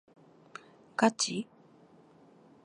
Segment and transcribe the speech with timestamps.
[0.97, 1.47] ガチ？